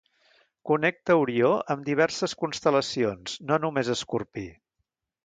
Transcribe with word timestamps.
Connecta 0.69 1.17
Orió 1.23 1.51
amb 1.75 1.85
diverses 1.89 2.33
constel·lacions, 2.45 3.37
no 3.53 3.61
només 3.67 3.93
Escorpí. 3.99 4.47